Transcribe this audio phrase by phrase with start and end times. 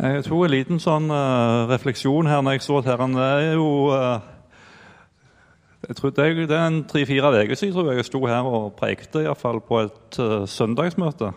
[0.00, 3.90] Jeg tok en liten sånn uh, refleksjon her når jeg så at herren er jo
[3.92, 4.22] uh,
[5.84, 8.48] jeg tror det, er, det er en tre-fire uker siden tror jeg, jeg sto her
[8.48, 9.26] og prekte
[9.68, 11.34] på et uh, søndagsmøte.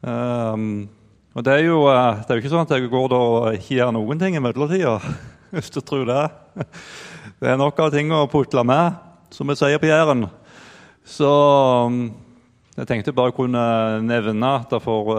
[0.00, 0.88] Um,
[1.36, 3.92] og det er, jo, det er jo ikke sånn at jeg går og ikke gjør
[3.98, 4.96] noen ting i mellomtida,
[5.52, 6.24] hvis du tror det.
[7.36, 8.96] Det er nok av ting å putle med,
[9.28, 10.24] som vi sier på Jæren.
[11.04, 11.28] Så
[11.84, 12.00] um,
[12.78, 13.60] jeg tenkte bare kunne
[14.06, 15.16] nevne at for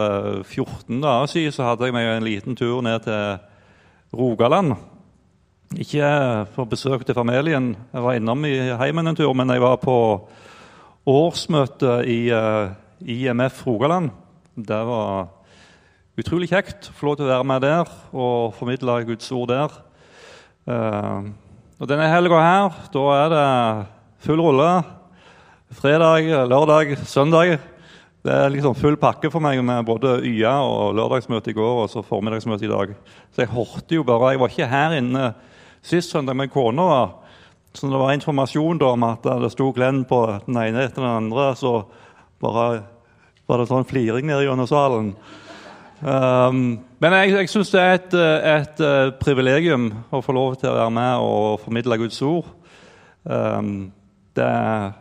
[0.48, 3.42] 14 eh, dager siden så hadde jeg meg en liten tur ned til
[4.16, 4.78] Rogaland.
[5.76, 6.08] Ikke
[6.56, 9.96] for besøk til familien, jeg var innom i heimen en tur, men jeg var på
[11.10, 12.72] årsmøte i uh,
[13.04, 14.10] IMF Rogaland.
[14.56, 15.28] Det var
[16.20, 19.76] utrolig kjekt å få lov til å være med der og formidle Guds ord der.
[21.80, 23.46] Og Denne helga her, da er det
[24.26, 24.72] full rulle
[25.72, 27.58] fredag, lørdag, søndag.
[28.26, 31.90] Det er liksom full pakke for meg med både YA og lørdagsmøte i går og
[31.92, 32.94] så formiddagsmøte i dag.
[33.32, 35.34] Så jeg hørte jo bare Jeg var ikke her inne
[35.82, 37.12] sist søndag med kona.
[37.74, 41.12] Så det var informasjon da om at det sto Glenn på den ene etter den
[41.12, 41.84] andre, så
[42.42, 42.82] bare
[43.46, 45.12] var det sånn fliring nede gjennom salen.
[46.02, 50.72] Um, men jeg, jeg syns det er et, et, et, privilegium å få lov til
[50.72, 52.50] å være med og formidle Guds ord.
[53.24, 53.92] Um,
[54.34, 54.92] det er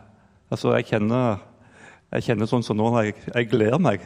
[0.49, 1.41] Altså, jeg kjenner,
[2.15, 4.05] jeg kjenner sånn som nå jeg, jeg gleder meg.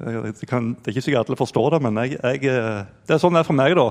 [0.00, 3.20] Det, kan, det, er ikke sikkert alle forstår det, men jeg, jeg, eh, det er
[3.20, 3.76] sånn det er for meg.
[3.76, 3.86] da.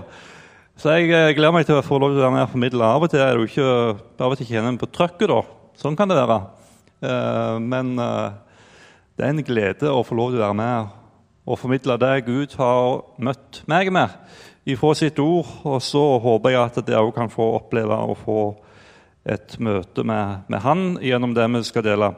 [0.80, 2.92] Så jeg eh, gleder meg til å få lov til å være med og formidle.
[2.98, 3.74] Av og til er det jo ikke,
[4.22, 5.34] av og til kjenner på trøkket.
[5.34, 5.42] da.
[5.82, 6.40] Sånn kan det være.
[7.10, 10.96] Eh, men det er en glede å få lov til å være med
[11.50, 14.14] og formidle det Gud har møtt meg med
[14.70, 15.50] ifra sitt ord.
[15.66, 18.40] Og så håper jeg at dere òg kan få oppleve å få
[19.26, 22.14] et møte med, med, han gjennom det vi skal dele.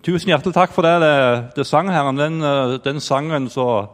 [0.00, 1.14] Tusen hjertelig takk for det, det,
[1.56, 2.08] det sang her.
[2.16, 3.90] Den, eh, den sangen som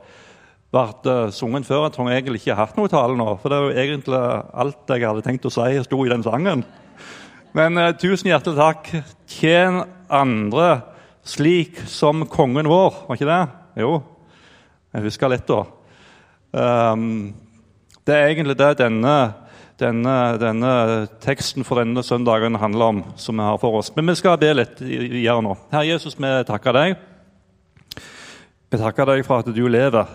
[0.75, 3.29] ble sunget før, jeg tror jeg egentlig ikke har hatt noe tale nå.
[3.41, 4.21] For det er jo egentlig
[4.63, 6.67] alt jeg hadde tenkt å si, sto i den sangen.
[7.57, 8.91] Men uh, tusen hjertelig takk.
[9.31, 9.81] Tjen
[10.13, 10.83] andre
[11.27, 13.41] slik som kongen vår, var ikke det?
[13.83, 13.95] Jo,
[14.95, 15.65] jeg husker litt, da.
[16.57, 17.33] Um,
[18.07, 19.17] det er egentlig det denne
[19.81, 20.71] denne, denne,
[21.21, 23.91] teksten for denne søndagen handler om, som vi har for oss.
[23.97, 25.53] Men vi skal be litt videre nå.
[25.73, 26.95] Herre Jesus, vi takker deg.
[28.73, 30.09] Vi takker deg for at du lever,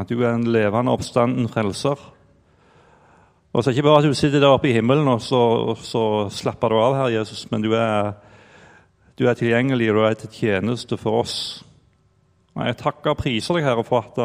[0.00, 2.00] at du er en levende oppstanden frelser.
[3.50, 5.38] Og så er det ikke bare at du sitter der oppe i himmelen og så,
[5.72, 8.14] og så slapper du av, Herre Jesus, men du er,
[9.18, 11.36] du er tilgjengelig, og du er til tjeneste for oss.
[12.54, 14.20] Og Jeg takker og priser deg, Herre, for at,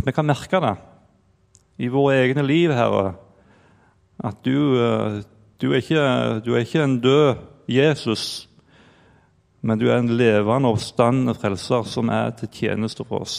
[0.00, 0.74] at vi kan merke det
[1.78, 3.14] i våre egne liv, Herre,
[4.24, 5.20] at du, eh,
[5.60, 6.04] du, er ikke,
[6.44, 8.48] du, er ikke, en død Jesus,
[9.60, 13.38] men du er en levende oppstandende frelser som er til tjeneste for oss.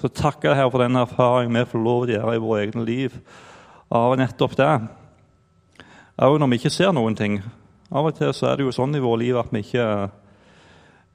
[0.00, 2.64] Så takker jeg her for den erfaringen vi får lov til å gjøre i våre
[2.64, 3.14] egne liv
[3.94, 4.72] av nettopp det.
[6.24, 7.40] Òg når vi ikke ser noen ting.
[7.94, 9.86] Av og til så er det jo sånn i vårt liv at vi ikke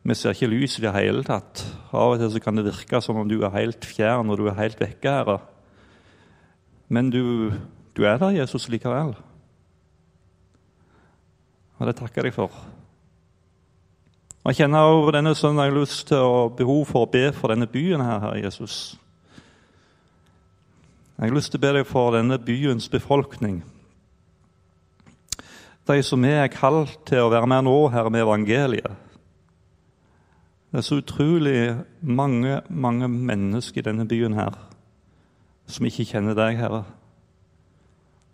[0.10, 1.64] vi ser ikke lys i det hele tatt.
[1.92, 4.48] Av og til så kan det virke som om du er helt fjern og du
[4.48, 5.12] er helt vekke.
[5.12, 5.40] Herre.
[6.90, 7.52] Men du,
[7.98, 9.14] du er der, Jesus, likevel.
[11.78, 12.52] Og det takker jeg for.
[14.44, 17.28] Og Jeg kjenner over denne søndagen jeg har lyst til å behov for å be
[17.36, 18.98] for denne byen her, Herre Jesus.
[21.20, 23.60] Jeg har lyst til å be deg for denne byens befolkning.
[25.90, 29.06] De som er kalt til å være med nå, her med evangeliet.
[30.70, 34.69] Det er så utrolig mange, mange mennesker i denne byen her
[35.70, 36.84] som ikke kjenner deg, Herre.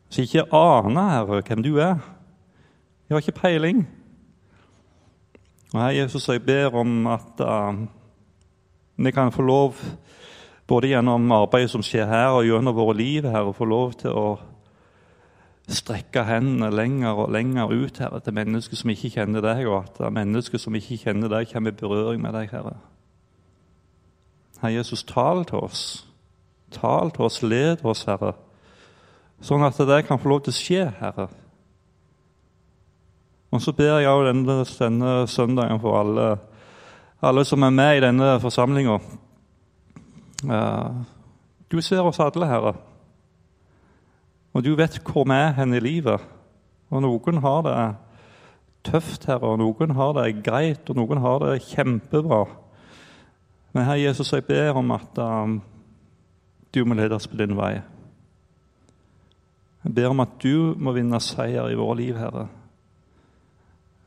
[0.10, 2.00] Som ikke aner, Herre, hvem du er.
[3.06, 3.84] De har ikke peiling.
[5.74, 7.76] Og her, Jesus, jeg ber om at uh,
[8.96, 9.76] vi kan få lov,
[10.68, 14.28] både gjennom arbeidet som skjer her, og gjennom våre liv, Herre, få lov til å
[15.66, 20.14] strekke hendene lenger og lenger ut Herre, til mennesker som ikke kjenner deg, og at
[20.14, 22.78] mennesker som ikke kjenner deg, kommer i berøring med deg, Herre.
[24.62, 25.86] Herre Jesus, tal til oss.
[26.72, 28.34] Tal til oss, led oss, Herre,
[29.44, 31.28] sånn at det kan få lov til å skje, Herre.
[33.54, 36.26] Og så ber jeg også denne, denne søndagen for alle,
[37.24, 38.98] alle, som er med i denne forsamlinga.
[41.72, 42.74] Du ser oss alle, Herre.
[44.56, 46.24] Og du vet hvor vi er hen i livet.
[46.92, 47.78] Og noen har det
[48.86, 52.44] tøft, Herre, og noen har det greit, og noen har det kjempebra.
[53.74, 55.58] Men Herre Jesus, jeg ber om at um,
[56.76, 57.80] du må lede oss på din vei.
[59.86, 62.48] Jeg ber om at du må vinne seier i våre liv, Herre.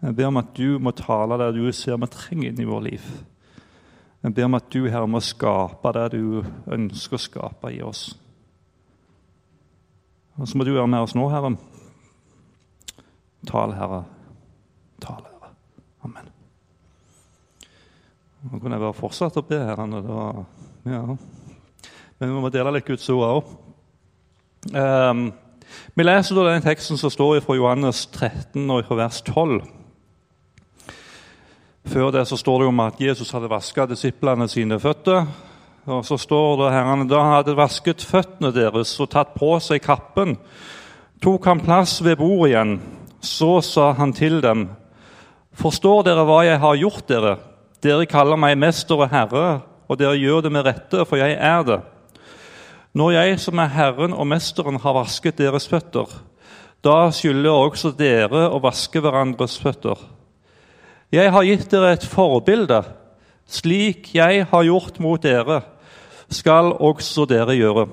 [0.02, 2.86] Jeg ber om at du må tale det du ser vi trenger inn i vårt
[2.86, 3.04] liv.
[4.22, 6.42] Jeg ber om at du, Herre, må skape det du
[6.74, 8.08] ønsker å skape i oss.
[10.38, 11.54] Og så må du være med oss nå, Herre.
[13.46, 14.04] Tal, Herre.
[15.02, 15.54] Tal, Herre.
[16.06, 16.30] Amen.
[18.42, 19.86] Nå kunne jeg bare fortsatt å be, Herre.
[20.02, 20.30] Da,
[20.90, 21.02] ja.
[22.18, 23.50] Men vi må dele litt Guds ord òg.
[24.74, 25.28] Um,
[25.94, 29.60] vi leser da den teksten som står fra Johannes 13 og fra vers 12.
[31.88, 35.28] Før det så står det om at Jesus hadde vasket disiplene sine føtter.
[35.88, 40.36] Og så står det herrene, Da hadde vasket føttene deres og tatt på seg kappen,
[41.22, 42.74] tok han plass ved bordet igjen.
[43.22, 44.68] Så sa han til dem,
[45.58, 47.38] Forstår dere hva jeg har gjort dere?
[47.82, 51.62] Dere kaller meg mester og herre, og dere gjør det med rette, for jeg er
[51.66, 51.78] det.
[52.96, 56.08] Når jeg som er Herren og Mesteren har vasket deres føtter,
[56.84, 59.98] da skylder også dere å vaske hverandres føtter.
[61.12, 62.82] Jeg har gitt dere et forbilde.
[63.48, 65.62] Slik jeg har gjort mot dere,
[66.28, 67.86] skal også dere gjøre.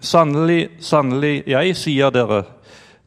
[0.00, 2.42] Sannelig, sannelig, jeg sier dere,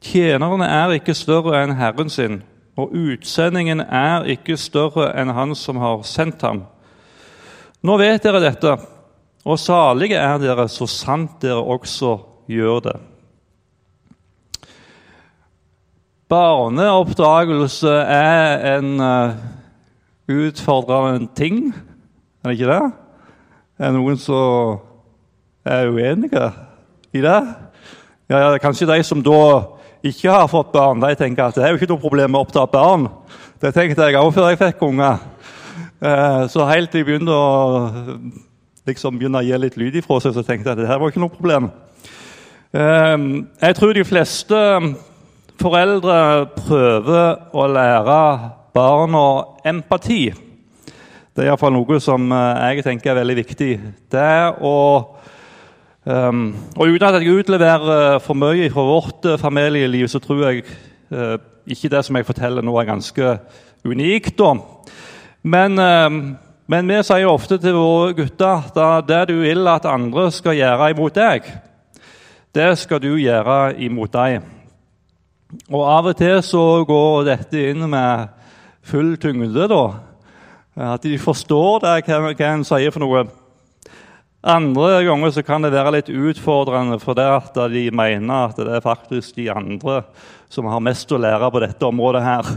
[0.02, 2.42] tjeneren er ikke større enn Herren sin,
[2.76, 6.66] og utsendingen er ikke større enn Han som har sendt ham.
[7.86, 8.76] Nå vet dere dette,
[9.46, 12.18] og salige er dere så sant dere også
[12.52, 12.98] gjør det.
[16.32, 19.34] Barneoppdragelse er en uh,
[20.32, 21.74] utfordrende ting,
[22.44, 22.92] er det ikke det?
[23.80, 24.80] Er det noen som
[25.66, 26.46] er uenige
[27.12, 27.42] i det?
[28.32, 29.42] Ja, Kanskje de som da
[30.06, 32.64] ikke har fått barn, de tenker at det er jo ikke noe problem å oppdra
[32.70, 33.10] barn.
[33.62, 35.20] Det tenkte jeg òg før jeg fikk unger.
[36.02, 38.48] Uh, så helt til jeg begynte å
[38.88, 41.14] liksom begynne å gi litt lyd ifra seg, så tenkte jeg at det her var
[41.14, 41.72] ikke noe problem.
[42.72, 44.62] Uh, jeg tror de fleste
[45.62, 46.18] foreldre
[46.56, 48.22] prøver å lære
[48.74, 49.26] barna
[49.68, 50.32] empati.
[51.32, 53.72] Det er iallfall noe som eh, jeg tenker er veldig viktig.
[54.12, 54.32] Det
[54.68, 54.76] å
[56.04, 56.42] um,
[56.76, 60.66] Og uten at jeg utleverer for mye fra vårt eh, familieliv, så tror jeg
[61.16, 63.38] uh, ikke det som jeg forteller nå, er ganske
[63.88, 64.36] unikt.
[64.42, 64.52] da.
[65.44, 66.20] Men, uh,
[66.72, 70.92] men vi sier ofte til våre gutter at det du vil at andre skal gjøre
[70.94, 71.50] imot deg,
[72.56, 74.46] det skal du gjøre imot deg.
[75.68, 78.32] Og Av og til så går dette inn med
[78.88, 79.68] full tyngde.
[79.68, 79.84] da.
[80.96, 83.26] At de forstår det, hva, hva en sier for noe.
[84.42, 88.72] Andre ganger så kan det være litt utfordrende for det at de mener at det
[88.80, 90.02] er faktisk de andre
[90.50, 92.56] som har mest å lære på dette området her.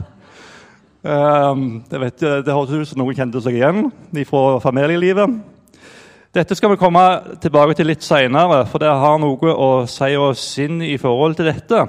[1.04, 3.90] Um, vet, det høres ut som noen kjente seg igjen
[4.24, 5.34] fra familielivet.
[6.34, 7.02] Dette skal vi komme
[7.44, 11.50] tilbake til litt seinere, for det har noe å si oss inn i forhold til
[11.50, 11.82] dette.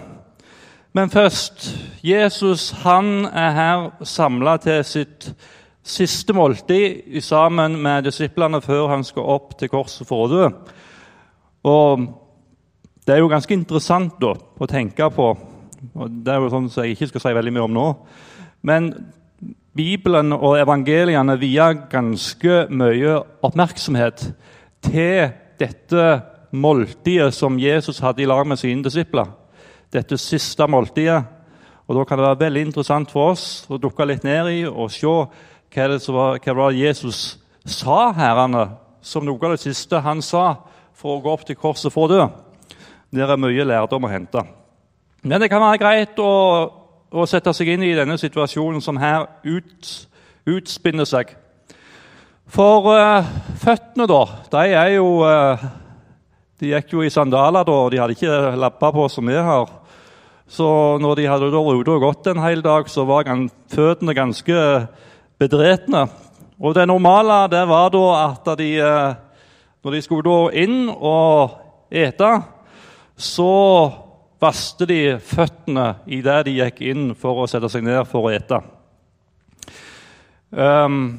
[0.96, 1.70] Men først
[2.04, 5.30] Jesus han er her samla til sitt
[5.86, 10.52] siste måltid sammen med disiplene før han skal opp til korset for å dø.
[11.72, 12.06] Og
[13.06, 15.26] Det er jo ganske interessant da, å tenke på.
[15.94, 17.90] og Det er jo sånn som jeg ikke skal si veldig mye om nå.
[18.66, 18.90] Men
[19.76, 24.30] Bibelen og evangeliene vier ganske mye oppmerksomhet
[24.86, 26.06] til dette
[26.56, 29.28] måltidet som Jesus hadde i lag med sine disipler
[29.94, 31.24] dette siste måltidet.
[31.88, 34.90] Og Da kan det være veldig interessant for oss å dukke litt ned i og
[34.92, 38.70] se hva det var, hva var Jesus sa herrene,
[39.02, 40.56] som noe av det siste han sa
[40.94, 42.26] for å gå opp til korset for å dø.
[43.14, 44.42] Der er mye lærdom å hente.
[45.22, 46.32] Men det kan være greit å,
[47.16, 49.92] å sette seg inn i denne situasjonen som her ut,
[50.52, 51.32] utspinner seg.
[52.52, 53.32] For uh,
[53.62, 55.64] føttene, da, de er jo uh,
[56.62, 59.72] De gikk jo i sandaler da, og de hadde ikke lapper på som vi har.
[60.48, 60.68] Så
[61.02, 63.28] når de hadde vært ute og gått en hel dag, så var
[63.74, 64.60] føttene ganske
[65.42, 66.06] bedretne.
[66.62, 69.16] Og det normale det var da at de, eh,
[69.84, 71.58] når de skulle inn og
[71.92, 72.32] ete,
[73.18, 73.52] så
[74.46, 78.62] vaste de føttene idet de gikk inn for å sette seg ned for å ete.
[80.56, 81.18] Um,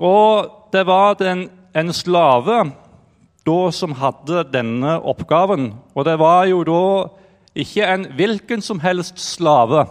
[0.00, 2.64] og det var den, en slave
[3.46, 5.72] da som hadde denne oppgaven.
[5.94, 6.84] Og det var jo da
[7.58, 9.84] ikke en hvilken som helst slave,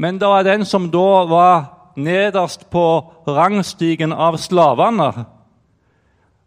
[0.00, 1.56] men det var den som da var
[2.00, 2.84] nederst på
[3.26, 5.10] rangstigen av slavene.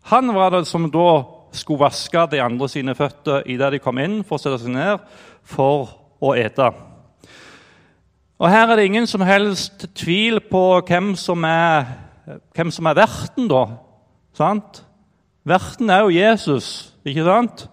[0.10, 1.10] Han var det som da
[1.54, 5.04] skulle vaske de andre sine føtter idet de kom inn for å sette seg ned
[5.48, 5.94] for
[6.24, 6.70] å ete.
[8.42, 11.86] Og Her er det ingen som helst tvil på hvem som er,
[12.56, 13.66] hvem som er verten, da.
[14.36, 14.82] Sant?
[15.48, 17.68] Verten er jo Jesus, ikke sant?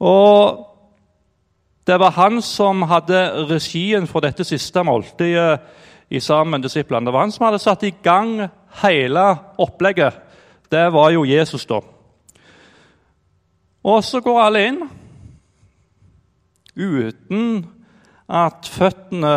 [0.00, 0.64] Og
[1.88, 5.60] det var han som hadde regien for dette siste måltidet
[6.12, 7.06] i sammen med disiplene.
[7.06, 8.42] Det var han som hadde satt i gang
[8.82, 9.24] hele
[9.60, 10.24] opplegget,
[10.68, 11.80] det var jo Jesus, da.
[13.88, 14.82] Og så går alle inn
[16.78, 17.62] uten
[18.28, 19.32] at føttene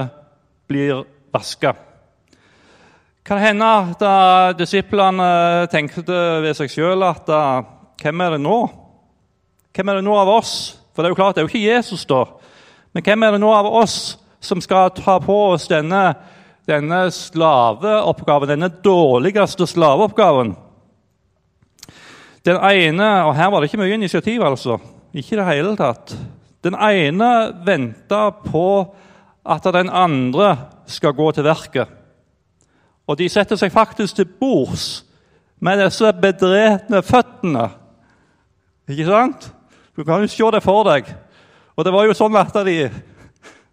[0.69, 1.71] blir vaska.
[3.25, 5.29] Kan hende at disiplene
[5.71, 7.29] tenkte ved seg sjøl at
[8.01, 8.57] hvem er det nå?
[9.71, 10.53] Hvem er det nå av oss?
[10.91, 12.25] For det er jo klart, det er jo ikke Jesus, da.
[12.91, 16.01] Men hvem er det nå av oss som skal ta på oss denne,
[16.67, 20.51] denne slaveoppgaven, denne dårligste slaveoppgaven?
[22.45, 24.79] Den ene Og her var det ikke mye initiativ, altså.
[25.13, 26.15] Ikke i det hele tatt.
[26.63, 28.95] Den ene venta på
[29.45, 30.55] at den andre
[30.85, 31.87] skal gå til verket.
[33.07, 35.03] Og de setter seg faktisk til bords
[35.59, 37.65] med disse bedretne føttene.
[38.89, 39.49] Ikke sant?
[39.97, 41.09] Du kan jo se det for deg.
[41.75, 42.77] Og det var jo sånn at de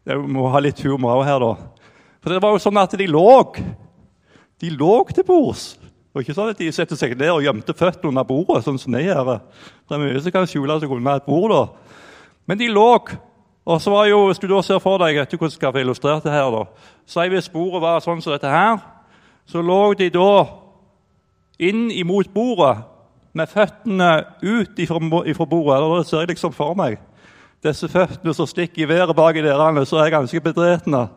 [0.08, 1.52] Jeg må ha litt humor her, da.
[2.24, 3.54] For det var jo sånn at de lå.
[4.58, 5.76] De lå til bords.
[6.18, 8.90] Var ikke sånn at de setter seg ned og gjemte føttene under bordet, sånn som
[8.90, 9.36] de gjør.
[9.86, 11.52] Det er mye som kan skjule seg under et bord.
[11.52, 12.00] da.
[12.50, 12.86] Men de lå.
[13.62, 15.78] Og så var jo, Hvis du da ser for deg vet du hvordan skal få
[15.78, 16.64] illustrert det her da,
[17.06, 18.82] Si hvis bordet var sånn som dette her,
[19.46, 20.44] så lå de da
[21.60, 22.82] inn imot bordet
[23.32, 26.02] med føttene ut ifra bordet.
[26.02, 26.98] Det ser jeg liksom for meg.
[27.62, 31.10] Disse føttene som stikker i været bak i dørene, så er jeg ganske bedretne.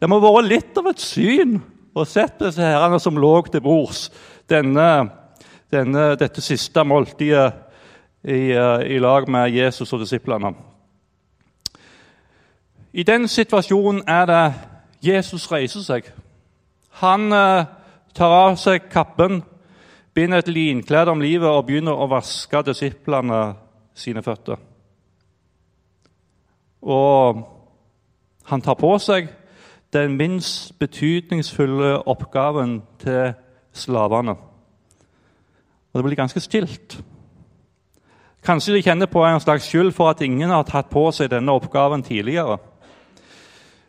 [0.00, 1.60] Det må ha vært litt av et syn
[1.98, 4.08] å sett disse herrene som lå til bords
[4.50, 5.10] denne,
[5.70, 7.52] denne, dette siste måltidet
[8.24, 10.54] i, eh, i lag med Jesus og disiplene.
[12.92, 14.54] I den situasjonen er det
[15.02, 16.08] Jesus reiser seg.
[16.90, 17.64] Han eh,
[18.14, 19.42] tar av seg kappen,
[20.14, 23.42] binder et linklede om livet og begynner å vaske disiplene
[23.94, 24.58] sine føtter.
[26.82, 27.44] Og
[28.48, 29.28] han tar på seg
[29.92, 33.34] den minst betydningsfulle oppgaven til
[33.78, 34.34] slavene.
[35.88, 36.98] Og det blir ganske stilt.
[38.44, 41.52] Kanskje de kjenner på en slags skyld for at ingen har tatt på seg denne
[41.52, 42.58] oppgaven tidligere.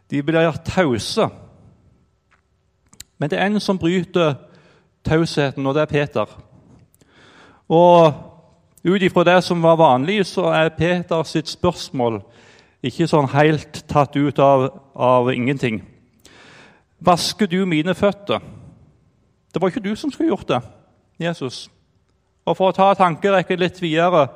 [0.10, 1.30] De blir tause.
[3.18, 4.36] Men det er en som bryter
[5.06, 6.26] tausheten, og det er Peter.
[7.70, 8.14] Og
[8.84, 12.22] ut ifra det som var vanlig, så er Peter sitt spørsmål
[12.84, 15.82] ikke sånn helt tatt ut av, av ingenting.
[17.00, 18.40] Vasker du mine føtter?
[19.54, 20.62] Det var ikke du som skulle gjort det,
[21.20, 21.70] Jesus.
[22.46, 24.28] Og for å ta tankerekken litt videre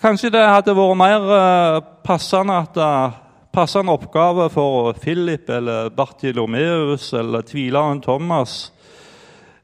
[0.00, 3.18] Kanskje det hadde vært mer eh, passende at uh,
[3.52, 8.70] passende oppgave for Philip eller Bartilomeus eller tvileren Thomas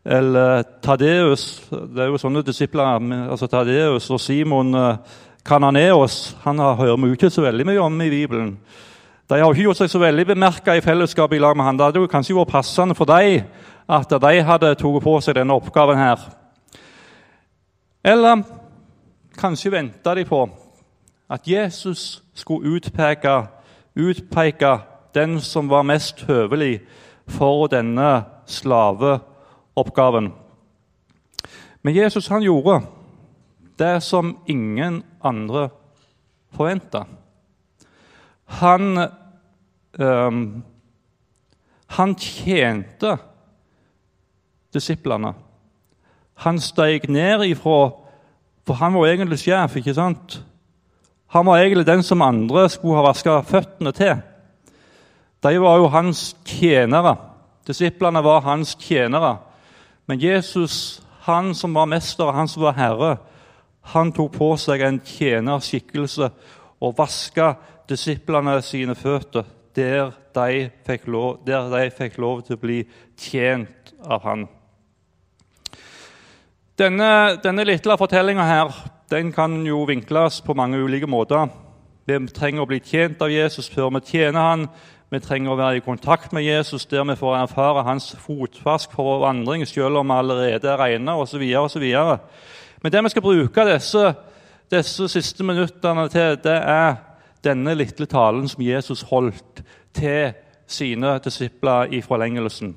[0.04, 3.00] eller Tadeus Det er jo sånne disipler.
[3.30, 4.74] altså Tadeus og Simon
[5.46, 8.58] Kananeos eh, han hører vi ikke så veldig mye om i Bibelen.
[9.30, 11.78] De har ikke gjort seg så veldig bemerka i fellesskapet i lag med han.
[11.78, 13.46] Det hadde jo kanskje vært passende for dem
[13.88, 16.22] at de hadde tatt på seg denne oppgaven her.
[18.06, 18.42] Eller
[19.38, 20.46] kanskje venta de på
[21.30, 23.46] at Jesus skulle utpeke,
[23.94, 24.78] utpeke
[25.14, 26.80] den som var mest høvelig
[27.26, 30.32] for denne slaveoppgaven.
[31.82, 32.80] Men Jesus han gjorde
[33.78, 35.68] det som ingen andre
[36.54, 37.04] forventa.
[38.44, 39.08] Han,
[39.98, 40.64] um,
[41.86, 43.16] han tjente
[44.76, 45.32] disiplene.
[46.44, 47.94] Han steg ned ifra
[48.66, 50.40] For han var egentlig sjef, ikke sant?
[51.30, 54.16] Han var egentlig den som andre skulle ha vaska føttene til.
[55.38, 57.12] De var jo hans tjenere.
[57.66, 59.36] Disiplene var hans tjenere.
[60.06, 63.12] Men Jesus, han som var mester, han som var herre,
[63.94, 66.30] han tok på seg en tjenerskikkelse
[66.82, 67.52] og vaska
[67.86, 72.78] disiplene sine føtter der de, lov, der de fikk lov til å bli
[73.20, 74.46] tjent av han.
[76.76, 78.74] Denne, denne lille fortellinga her
[79.10, 81.46] den kan jo vinkles på mange ulike måter.
[82.04, 84.66] Vi trenger å bli tjent av Jesus før vi tjener han.
[85.08, 89.08] Vi trenger å være i kontakt med Jesus der vi får erfare hans fotvask for
[89.08, 91.48] vår vandring, selv om vi allerede er rene osv.
[92.82, 94.14] Men det vi skal bruke disse,
[94.70, 96.96] disse siste minuttene til, det er
[97.44, 99.64] denne lille talen som Jesus holdt
[99.96, 100.34] til
[100.66, 102.76] sine disipler i forlengelsen.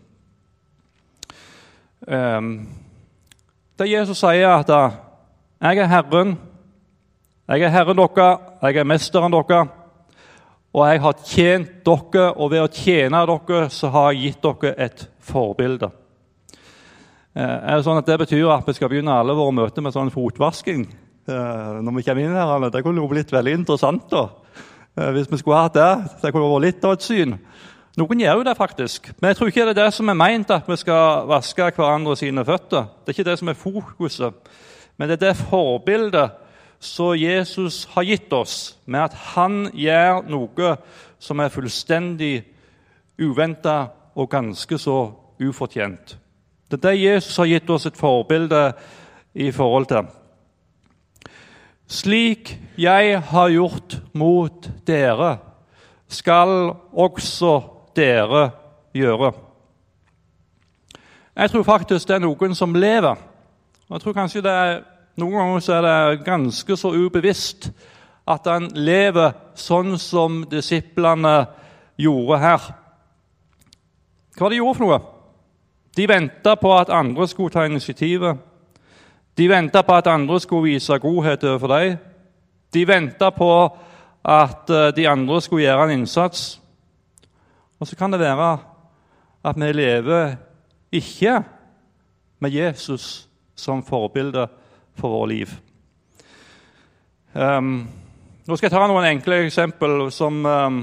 [2.08, 2.62] Um,
[3.80, 4.70] der Jesus sier at
[5.62, 6.38] 'Jeg er Herren,
[7.48, 9.68] jeg er Herren deres, jeg er mesteren deres',
[10.74, 14.74] og jeg har tjent dere, og ved å tjene dere så har jeg gitt dere
[14.78, 15.90] et forbilde.
[17.36, 19.94] Eh, er Det sånn at det betyr at vi skal begynne alle våre møter med
[19.94, 20.88] sånn fotvasking
[21.28, 22.70] eh, når vi kommer inn her?
[22.70, 24.30] Det kunne jo blitt veldig interessant da,
[24.98, 26.22] eh, hvis vi skulle hatt det.
[26.22, 27.40] Det kunne vært litt av et syn.
[28.00, 30.52] Noen gjør jo det faktisk, men jeg tror ikke det er det som er meint
[30.56, 32.86] at vi skal vaske hverandre sine føtter.
[33.04, 34.52] Det er ikke det som er fokuset,
[34.96, 36.38] men det er det forbildet
[36.80, 40.70] som Jesus har gitt oss, med at han gjør noe
[41.20, 42.46] som er fullstendig
[43.20, 45.00] uventa og ganske så
[45.44, 46.14] ufortjent.
[46.72, 48.62] Det er det Jesus har gitt oss et forbilde
[49.36, 50.08] i forhold til.
[51.90, 55.34] Slik jeg har gjort mot dere,
[56.08, 58.50] skal også dere
[58.94, 59.32] gjøre.
[61.36, 63.16] Jeg tror faktisk det er noen som lever.
[63.90, 64.82] Jeg tror kanskje det er,
[65.20, 67.66] Noen ganger så er det ganske så ubevisst
[68.30, 71.34] at han lever sånn som disiplene
[72.00, 72.68] gjorde her.
[74.38, 75.00] Hva de gjorde for noe?
[75.98, 78.38] De venta på at andre skulle ta initiativet.
[79.36, 81.98] De venta på at andre skulle vise godhet overfor dem.
[82.74, 83.52] De venta på
[84.24, 86.59] at eh, de andre skulle gjøre en innsats.
[87.80, 88.58] Og så kan det være
[89.48, 90.36] at vi lever
[90.92, 91.44] ikke
[92.40, 94.48] med Jesus som forbilde
[94.96, 95.50] for vårt liv.
[97.34, 97.88] Um,
[98.48, 100.80] nå skal jeg ta noen enkle eksempel som um,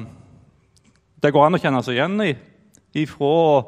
[1.20, 2.30] det går an å kjenne seg igjen i.
[2.96, 3.66] Ifra,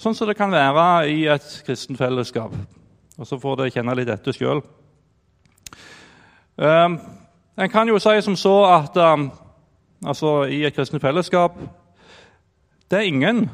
[0.00, 2.54] sånn som det kan være i et kristent fellesskap.
[3.18, 4.62] Og så får dere kjenne litt etter sjøl.
[6.56, 6.96] Um,
[7.60, 9.28] en kan jo si som så at um,
[10.00, 11.60] altså, i et kristent fellesskap
[12.92, 13.46] Det er ingen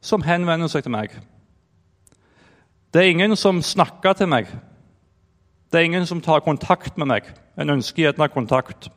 [0.00, 1.12] som henvender seg til meg.
[2.88, 4.48] Det er ingen som snakker til meg.
[5.68, 7.28] Det er ingen som tar kontakt med meg.
[7.60, 8.88] En ønsker gjerne kontakt.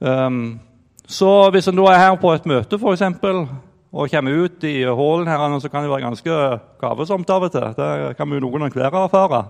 [0.00, 0.56] Um,
[1.04, 3.44] så hvis en da er her på et møte for eksempel,
[3.92, 6.42] og kommer ut i hallen her, så kan det være ganske
[6.80, 7.74] gavesomt av og til.
[7.76, 9.44] Det kan vi jo noen hver erfare.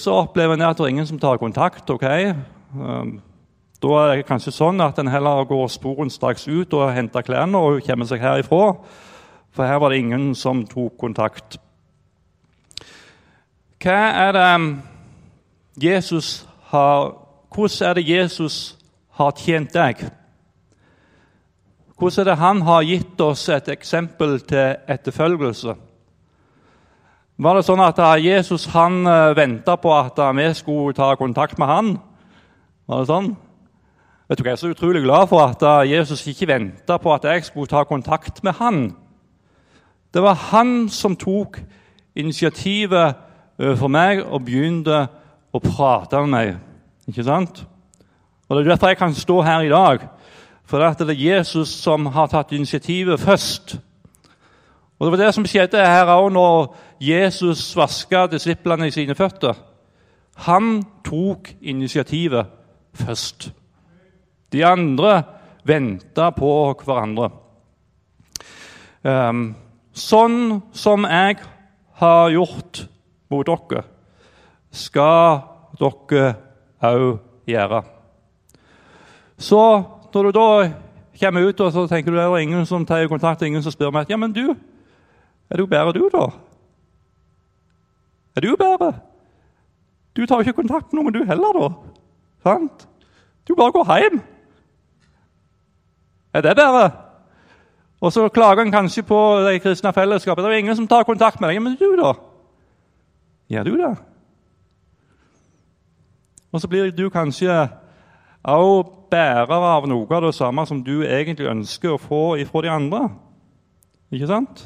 [0.00, 1.84] Så opplever en at det er ingen som tar kontakt.
[1.84, 2.06] ok?
[2.72, 3.20] Um,
[3.80, 7.56] da er det kanskje sånn at en heller går sporen straks ut og henter klærne
[7.56, 8.74] og kommer seg herifra.
[9.56, 11.56] For her var det ingen som tok kontakt.
[13.80, 14.50] Hva er det
[15.80, 17.14] Jesus har,
[17.48, 18.56] hvordan er det Jesus
[19.16, 20.04] har tjent deg?
[21.96, 25.74] Hvordan er det han har gitt oss et eksempel til etterfølgelse?
[27.40, 31.68] Var det sånn at Jesus han uh, venta på at vi skulle ta kontakt med
[31.68, 31.94] han?
[32.84, 33.30] Var det sånn?
[34.30, 37.44] Vet du, Jeg er så utrolig glad for at Jesus ikke venta på at jeg
[37.44, 38.94] skulle ta kontakt med han.
[40.14, 41.58] Det var han som tok
[42.14, 43.14] initiativet
[43.58, 45.08] overfor meg og begynte
[45.52, 46.54] å prate med meg.
[47.08, 47.66] Ikke sant?
[48.48, 50.08] Og Det er derfor jeg kan stå her i dag.
[50.64, 53.80] For det er Jesus som har tatt initiativet først.
[54.98, 59.54] Og Det var det som skjedde her òg når Jesus vaska disiplene i sine føtter.
[60.36, 62.46] Han tok initiativet
[62.94, 63.52] først.
[64.50, 65.22] De andre
[65.66, 66.50] venta på
[66.82, 67.30] hverandre.
[69.06, 69.54] Um,
[69.96, 71.38] sånn som jeg
[72.00, 72.84] har gjort
[73.30, 73.84] mot dere,
[74.70, 75.42] skal
[75.80, 76.34] dere
[76.84, 77.82] òg gjøre.
[79.40, 79.60] Så
[80.12, 80.48] når du da
[81.20, 83.92] kommer ut og så tenker du det er ingen som tar kontakt, ingen som spør
[83.94, 84.52] meg ja, men du,
[85.50, 86.26] er du bedre, du, da?
[88.36, 88.92] Er du bedre?
[90.16, 91.70] Du tar jo ikke kontakt med noen, du heller, da.
[92.44, 92.86] Sant?
[93.48, 94.20] Du bare går hjem.
[96.34, 96.90] Er det bedre?
[98.00, 100.44] Og så klager en kanskje på det kristne fellesskapet.
[100.44, 101.62] Det er ingen som tar kontakt med deg.
[101.62, 102.14] Men du, da?
[103.50, 103.94] Gjør du det?
[106.52, 107.68] Og så blir du kanskje
[108.48, 112.70] òg bærer av noe av det samme som du egentlig ønsker å få ifra de
[112.72, 113.02] andre.
[114.10, 114.64] Ikke sant?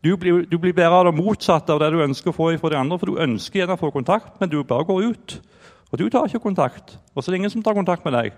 [0.00, 2.70] Du blir, du blir bærer av det motsatte av det du ønsker å få ifra
[2.72, 5.36] de andre, for du ønsker gjerne å få kontakt, men du bare går ut.
[5.90, 6.96] Og du tar ikke kontakt.
[7.12, 8.32] Og så er det ingen som tar kontakt med deg.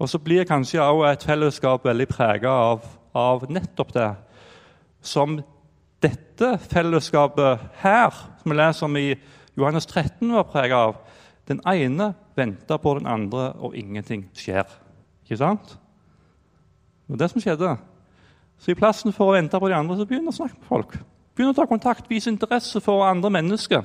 [0.00, 2.84] Og så blir kanskje også et fellesskap veldig prega av,
[3.14, 4.10] av nettopp det
[5.04, 5.36] som
[6.00, 9.08] dette fellesskapet her, som vi leser om i
[9.58, 11.00] Johannes 13, var prega av.
[11.48, 14.64] Den ene venter på den andre, og ingenting skjer.
[15.24, 15.74] Ikke sant?
[17.04, 17.74] Det var det som skjedde.
[18.60, 20.96] Så i plassen for å vente på de andre, så begynn å snakke med folk.
[21.36, 23.84] Begynn å ta kontakt, vise interesse for andre mennesker.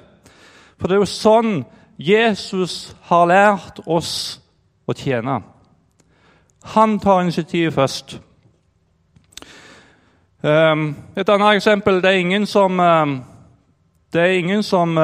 [0.80, 1.51] For det er jo sånn
[1.99, 4.39] Jesus har lært oss
[4.88, 5.41] å tjene.
[6.65, 8.21] Han tar initiativet først.
[10.43, 13.08] Um, et annet eksempel det er ingen som, uh,
[14.13, 15.04] det er ingen som uh,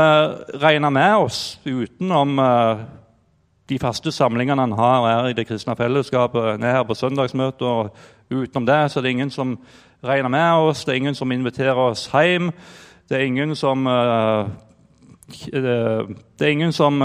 [0.61, 2.77] regner med oss utenom uh,
[3.69, 6.59] de faste samlingene han har her i det kristne fellesskapet.
[6.59, 7.95] ned her på søndagsmøtet, og
[8.31, 9.59] Utenom det så er det ingen som
[10.03, 12.51] regner med oss, det er ingen som inviterer oss hjem.
[13.09, 13.85] Det er ingen som
[15.45, 17.01] Det er ingen som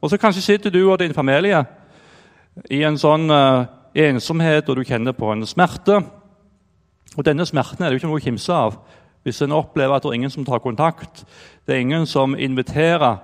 [0.00, 1.64] Og så kanskje sitter du og din familie
[2.70, 3.30] i en sånn
[3.94, 6.00] ensomhet, og du kjenner på en smerte.
[7.16, 8.80] Og Denne smerten er det jo ikke noe å kimse av
[9.22, 11.22] hvis en opplever at det er ingen som tar kontakt.
[11.66, 13.20] Det er ingen som inviterer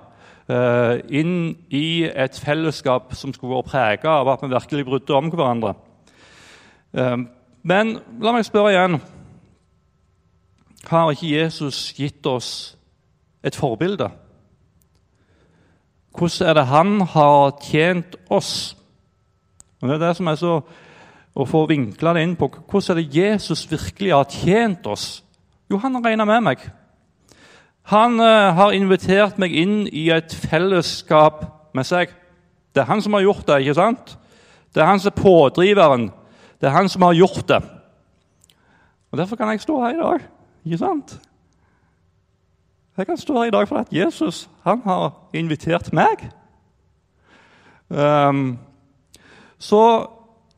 [0.47, 5.31] uh, inn i et fellesskap som skulle vært prega av at vi virkelig brydde om
[5.33, 5.73] hverandre.
[6.95, 7.25] Uh,
[7.67, 8.95] men la meg spørre igjen
[10.87, 12.77] Har ikke Jesus gitt oss
[13.43, 14.07] et forbilde?
[16.15, 18.78] Hvordan er det han har tjent oss?
[19.81, 20.53] Og Det er det som er så
[21.39, 25.23] å få vinkla det inn på hvordan er det Jesus virkelig har tjent oss.
[25.69, 26.65] Jo, han har regna med meg.
[27.89, 32.11] Han uh, har invitert meg inn i et fellesskap med seg.
[32.75, 33.61] Det er han som har gjort det.
[33.61, 34.17] ikke sant?
[34.73, 36.09] Det er han som er pådriveren.
[36.61, 37.63] Det er han som har gjort det.
[39.11, 40.27] Og Derfor kan jeg stå her i dag.
[40.65, 41.19] Ikke sant?
[42.97, 46.29] Jeg kan stå her i dag fordi Jesus han har invitert meg.
[47.89, 48.59] Um,
[49.59, 49.83] så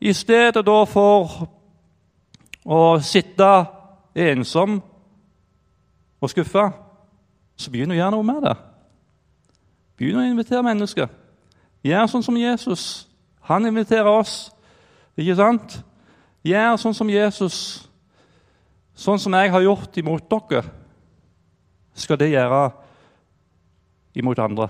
[0.02, 1.48] i stedet da for
[2.66, 3.50] å sitte
[4.16, 4.80] ensom
[6.22, 6.68] og skuffa,
[7.58, 8.56] så begynn å gjøre noe med det.
[9.98, 11.10] Begynn å invitere mennesker.
[11.86, 13.08] Gjør sånn som Jesus.
[13.50, 14.52] Han inviterer oss.
[15.18, 15.80] Ikke sant?
[16.46, 17.58] Gjør sånn som Jesus.
[18.98, 20.62] Sånn som jeg har gjort imot dere,
[21.98, 22.62] skal det gjøre
[24.18, 24.68] imot andre.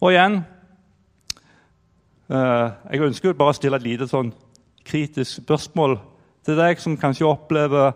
[0.00, 0.40] Og igjen
[2.30, 4.30] jeg ønsker bare å stille et lite sånn
[4.86, 5.96] kritisk spørsmål
[6.46, 7.92] til deg som kanskje opplever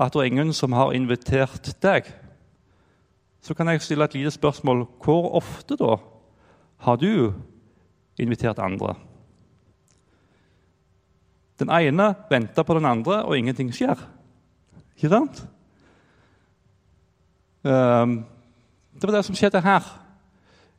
[0.00, 2.08] at det er ingen som har invitert deg.
[3.40, 4.84] Så kan jeg stille et lite spørsmål.
[5.04, 5.96] Hvor ofte da
[6.84, 7.32] har du
[8.20, 8.94] invitert andre?
[11.60, 14.00] Den ene venter på den andre, og ingenting skjer.
[14.96, 15.42] Ikke sant?
[17.64, 18.22] Um,
[18.96, 19.84] det var det som skjedde her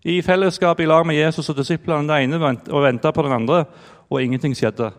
[0.04, 3.66] i fellesskap i lag med Jesus og disiplene den ene og venta på den andre,
[4.10, 4.92] og ingenting skjedde.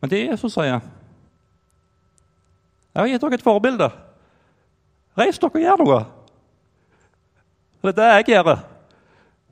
[0.00, 0.80] Men det Jesus sier
[2.92, 3.88] Jeg har gitt dere et forbilde.
[5.16, 6.00] Reis dere og gjør noe.
[7.82, 8.56] Det er det jeg gjør.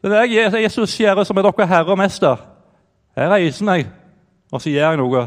[0.03, 2.37] Det er det Jesus gjør, som er dere herre og mester.
[3.16, 3.87] Jeg reiser meg,
[4.53, 5.27] og så gjør jeg noe,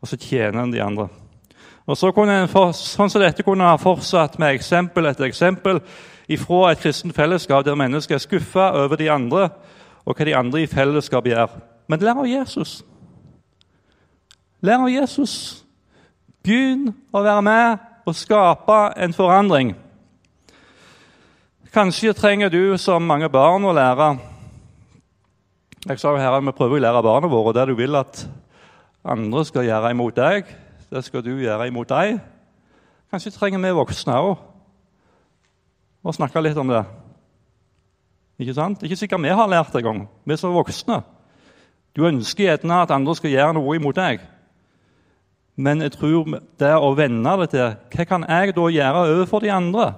[0.00, 1.08] og så tjener han de andre.
[1.86, 5.80] Og så kunne en, Sånn som dette kunne ha fortsatt med eksempel etter eksempel
[6.28, 9.48] ifra et kristent fellesskap der mennesker er skuffa over de andre
[10.04, 11.52] og hva de andre i fellesskap gjør.
[11.88, 12.82] Men lær av Jesus.
[14.64, 15.64] Lær av Jesus.
[16.44, 19.74] Begynn å være med og skape en forandring.
[21.74, 24.14] Kanskje trenger du, som mange barn, å lære
[25.88, 28.26] Jeg sa jo her at Vi prøver å lære barna våre det du vil at
[29.04, 30.46] andre skal gjøre imot deg,
[30.90, 32.20] det skal du gjøre imot deg.
[33.10, 34.53] Kanskje trenger vi voksne òg
[36.04, 36.84] og snakke litt om det.
[38.38, 38.82] Ikke sant?
[38.82, 41.00] Ikke sikkert vi har lært det engang, vi som er voksne.
[41.96, 44.22] Du ønsker gjerne at andre skal gjøre noe imot deg.
[45.56, 49.52] Men jeg tror det å vende det til hva kan jeg da gjøre overfor de
[49.54, 49.92] andre,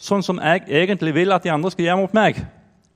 [0.00, 2.40] sånn som jeg egentlig vil at de andre skal gjøre mot meg,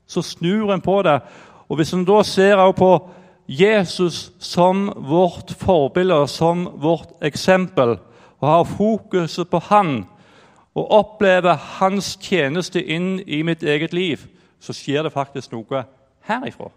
[0.09, 1.21] så snur en på det.
[1.69, 2.91] Og Hvis en da ser på
[3.47, 7.99] Jesus som vårt forbilde, som vårt eksempel,
[8.41, 10.07] og har fokuset på han,
[10.77, 14.27] og opplever hans tjeneste inn i mitt eget liv,
[14.61, 15.87] så skjer det faktisk noe
[16.29, 16.69] herifra.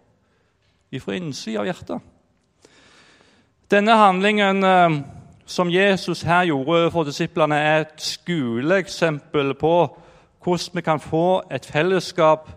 [0.90, 2.00] Ifra innsida av hjertet.
[3.70, 4.96] Denne handlingen eh,
[5.46, 9.74] som Jesus her gjorde for disiplene, er et skoleeksempel på
[10.40, 12.48] hvordan vi kan få et fellesskap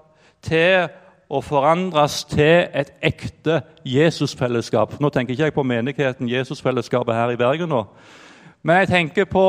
[0.42, 0.88] til
[1.34, 4.96] å forandres til et ekte Jesusfellesskap.
[5.02, 7.84] Nå tenker ikke jeg på menigheten Jesusfellesskapet her i Bergen, nå.
[8.64, 9.48] men jeg tenker på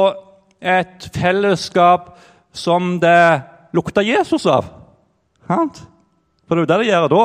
[0.61, 2.15] et fellesskap
[2.55, 3.43] som det
[3.75, 4.69] lukter Jesus av.
[5.49, 7.25] For det er jo det det gjør da.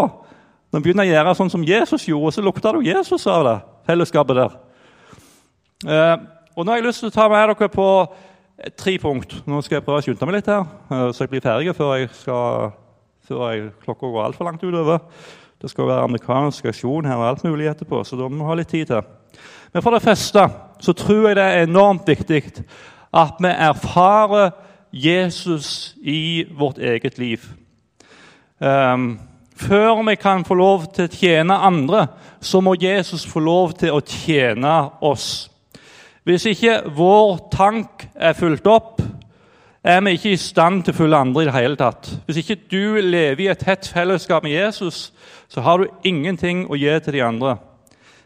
[0.69, 3.55] Når en begynner å gjøre sånn som Jesus gjorde, så lukter det Jesus av det
[3.89, 4.57] fellesskapet der.
[5.89, 6.17] Eh,
[6.55, 7.87] og Nå har jeg lyst til å ta med dere på
[8.77, 9.37] tre punkt.
[9.47, 11.95] Nå skal jeg prøve å skynde meg litt her, eh, så jeg blir ferdig før,
[11.97, 12.73] jeg skal,
[13.27, 14.99] før jeg, klokka går altfor langt utover.
[15.59, 18.59] Det skal være amerikansk aksjon her og alt mulig etterpå, så da må vi ha
[18.59, 19.01] litt tid til.
[19.73, 20.45] Men for det første
[20.81, 22.43] så tror jeg det er enormt viktig
[23.13, 24.51] at vi erfarer
[24.91, 27.43] Jesus i vårt eget liv.
[28.59, 29.19] Um,
[29.55, 32.07] før vi kan få lov til å tjene andre,
[32.41, 35.49] så må Jesus få lov til å tjene oss.
[36.23, 39.01] Hvis ikke vår tank er fulgt opp,
[39.83, 42.09] er vi ikke i stand til å følge andre i det hele tatt.
[42.27, 45.09] Hvis ikke du lever i et tett fellesskap med Jesus,
[45.47, 47.55] så har du ingenting å gi til de andre.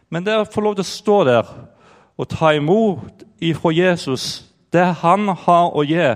[0.10, 1.54] Men det å få lov til å stå der
[2.18, 4.44] og ta imot ifra Jesus,
[4.74, 6.14] det han har å gi,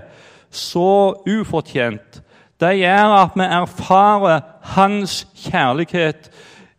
[0.50, 0.90] så
[1.28, 2.22] ufortjent,
[2.58, 4.42] det gjør at vi erfarer
[4.74, 6.32] hans kjærlighet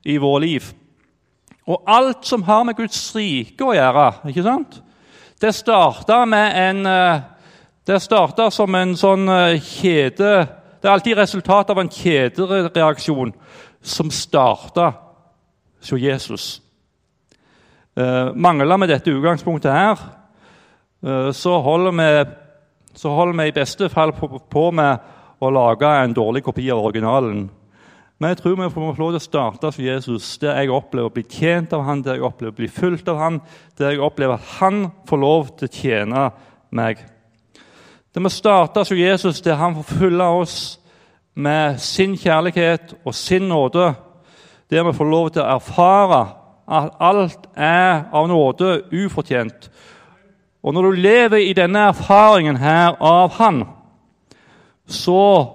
[0.09, 0.69] i vårt liv.
[1.69, 4.09] Og alt som har med Guds rike å gjøre.
[4.31, 4.81] ikke sant?
[5.39, 7.21] Det starta med en eh,
[7.87, 10.49] Det starta som en sånn eh, kjede
[10.81, 13.33] Det er alltid resultatet av en kjedereaksjon
[13.83, 14.93] som starta
[15.79, 16.47] hos Jesus.
[17.97, 19.99] Eh, mangler vi dette utgangspunktet her,
[21.33, 22.11] så holder vi
[22.99, 24.99] så holder vi i beste fall på, på med
[25.39, 27.45] å lage en dårlig kopi av originalen.
[28.19, 31.15] Men jeg tror vi får lov til å starte som Jesus, der jeg opplever å
[31.15, 33.39] bli tjent av han, der jeg opplever å bli fulgt av han,
[33.79, 36.25] der jeg opplever at han får lov til å tjene
[36.75, 37.05] meg.
[38.11, 40.59] Det må starte som Jesus, der han får fylle oss
[41.39, 43.93] med sin kjærlighet og sin nåde.
[44.71, 46.25] Der vi får lov til å erfare
[46.67, 49.71] at alt er av nåde ufortjent.
[50.63, 53.63] Og når du lever i denne erfaringen her av Han,
[54.87, 55.55] så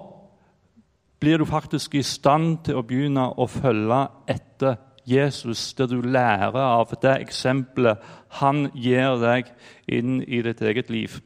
[1.20, 6.60] blir du faktisk i stand til å begynne å følge etter Jesus, der du lærer
[6.60, 8.00] av det eksempelet
[8.40, 9.50] han gir deg
[9.88, 11.18] inn i ditt eget liv.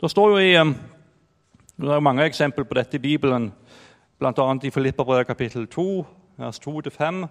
[0.00, 0.52] Det står jo i,
[1.76, 3.52] det er mange eksempler på dette i Bibelen,
[4.18, 4.46] bl.a.
[4.62, 5.86] i Filippabrevet kapittel 2,
[6.42, 7.24] vers 2-5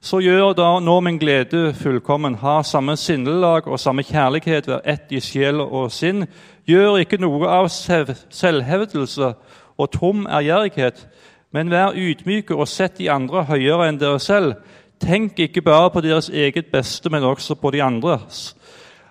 [0.00, 2.38] så gjør da nå min glede fullkommen.
[2.40, 6.24] Ha samme sinnelag og samme kjærlighet, vær ett i sjel og sinn.
[6.64, 9.34] Gjør ikke noe av selvhevdelse
[9.76, 11.04] og tom ærgjerrighet,
[11.52, 14.56] men vær ydmyke og sett de andre høyere enn dere selv.
[15.00, 18.54] Tenk ikke bare på deres eget beste, men også på de andres.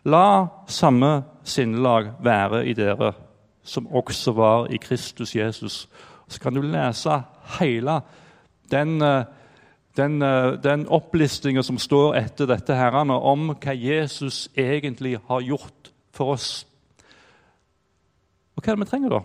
[0.06, 3.14] La samme sinnelag være i dere,
[3.64, 5.84] som også var i Kristus Jesus.
[6.30, 7.22] Så kan du lese
[7.60, 8.02] hele
[8.72, 9.26] den uh,
[10.00, 15.92] den, eh, den opplistinga som står etter dette herrene, om hva Jesus egentlig har gjort
[16.16, 16.66] for oss.
[18.56, 19.22] Og hva er det vi trenger, da?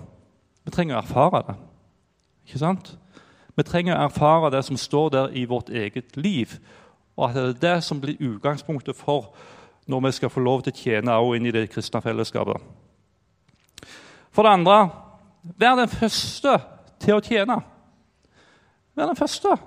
[0.65, 1.57] Vi trenger å erfare det.
[2.47, 2.97] Ikke sant?
[3.57, 6.59] Vi trenger å erfare det som står der i vårt eget liv.
[7.17, 9.35] Og at det er det som blir utgangspunktet for
[9.87, 12.63] når vi skal få lov til å tjene også inn i det kristne fellesskapet.
[14.33, 14.79] For det andre
[15.43, 16.57] vær den første
[16.99, 17.61] til å tjene.
[18.97, 19.59] Vær den første.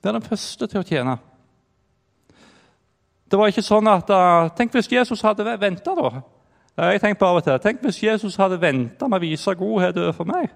[0.00, 1.16] Det er den første til å tjene.
[3.30, 6.22] Det var ikke sånn at, uh, Tenk hvis Jesus hadde venta, da.
[6.80, 9.96] Jeg tenker på av og til, Tenk hvis Jesus hadde venta med å vise godhet
[10.00, 10.50] overfor meg.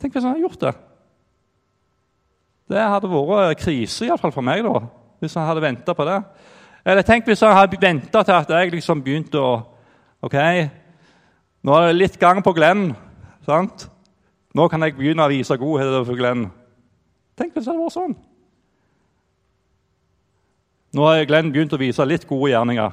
[0.00, 0.74] Tenk hvis han hadde gjort det.
[2.70, 4.80] Det hadde vært krise, iallfall for meg, da,
[5.20, 6.20] hvis han hadde venta på det.
[6.84, 9.54] Eller tenk hvis han hadde venta til at jeg liksom begynte å
[10.24, 10.38] Ok,
[11.60, 12.94] nå er det litt gang på Glenn.
[13.44, 13.90] sant?
[14.56, 16.46] Nå kan jeg begynne å vise godhet overfor Glenn.
[17.38, 18.16] Tenk hvis det hadde vært sånn.
[20.94, 22.92] Nå har Glenn begynt å vise litt gode gjerninger.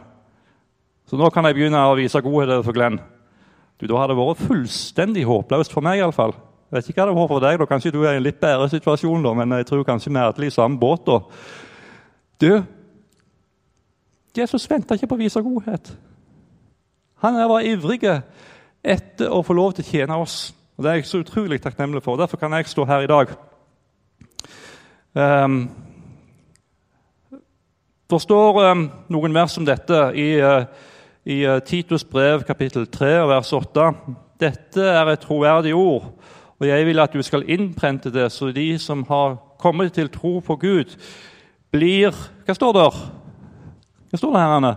[1.09, 2.97] Så nå kan jeg begynne å vise godhet for Glenn.
[3.77, 5.99] Du, Da hadde det vært fullstendig håpløst for meg.
[5.99, 6.33] i alle fall.
[6.71, 7.65] Jeg vet ikke hva det var for deg, da.
[7.65, 10.43] Kanskje du er i en litt bedre situasjon, da, men jeg tror kanskje vi er
[10.47, 11.05] i samme båt.
[11.05, 11.19] da.
[12.39, 12.63] Du,
[14.37, 15.91] Jesus venta ikke på å vise godhet.
[17.21, 18.01] Han var ivrig
[18.81, 20.53] etter å få lov til å tjene oss.
[20.77, 22.17] Og Det er jeg så utrolig takknemlig for.
[22.17, 23.35] Derfor kan jeg stå her i dag.
[25.11, 25.69] Um,
[28.07, 30.63] det står um, noen vers om dette i, uh,
[31.27, 33.89] i uh, Titus brev kapittel 3 vers 8.
[34.39, 36.13] Dette er et troverdig ord,
[36.55, 40.39] og jeg vil at du skal innprente det, så de som har kommet til tro
[40.39, 40.95] på Gud,
[41.71, 42.95] blir Hva står der?
[44.11, 44.71] Hva står det her, Anne?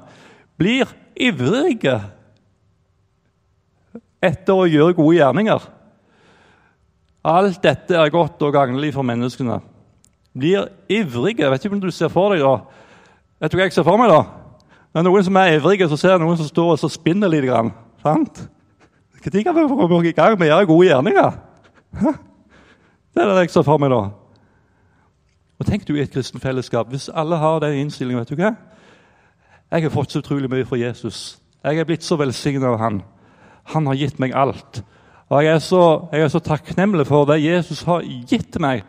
[0.59, 1.95] Blir ivrige
[4.23, 5.71] etter å gjøre gode gjerninger.
[7.23, 9.61] Alt dette er godt og gagnlig for menneskene
[10.35, 11.51] blir ivrige.
[11.51, 12.57] Vet ikke om du ser for deg da.
[13.41, 14.11] Vet du hva jeg ser for meg?
[14.11, 14.23] da?
[14.95, 17.47] Det er noen som er ivrige, så ser jeg noen som står og spinner litt.
[17.49, 18.45] Grann, sant?
[19.15, 21.41] Når kan vi komme i gang med å gjøre gode gjerninger?
[23.15, 24.03] Det er det jeg ser for meg da.
[25.59, 28.53] Og Tenk du i et kristen fellesskap, hvis alle har den innstillingen vet du hva?
[29.71, 31.39] Jeg har fått så utrolig mye fra Jesus.
[31.65, 33.01] Jeg er blitt så velsignet av han.
[33.73, 34.83] Han har gitt meg alt.
[35.33, 38.85] Og jeg er, så, jeg er så takknemlig for det Jesus har gitt meg.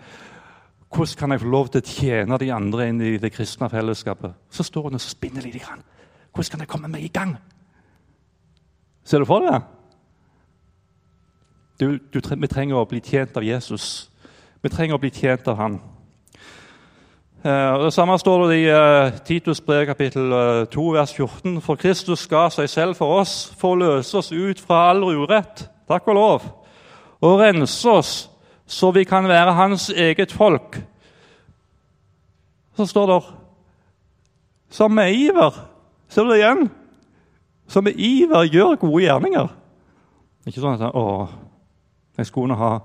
[0.96, 4.32] Hvordan kan jeg få lov til å tjene de andre inn i det kristne fellesskapet?
[4.48, 5.66] Så står hun og spinner litt.
[6.32, 7.34] Hvordan kan jeg komme meg i gang?
[9.04, 9.66] Ser du for deg
[11.80, 14.08] du, du, Vi trenger å bli tjent av Jesus.
[14.64, 15.76] Vi trenger å bli tjent av Han.
[17.44, 21.60] Eh, det samme står det i uh, Titus brev kapittel uh, 2 vers 14.
[21.62, 25.68] For Kristus ga seg selv for oss for å løse oss ut fra all urett,
[25.92, 26.48] takk og lov,
[27.20, 28.16] og rense oss
[28.66, 30.80] så vi kan være hans eget folk.
[32.76, 33.22] Så står det
[34.70, 35.72] som med iver
[36.10, 36.70] Ser du det igjen?
[37.68, 39.48] Som med iver gjør gode gjerninger.
[40.46, 41.28] Ikke sånn at å,
[42.18, 42.80] Jeg skulle ha,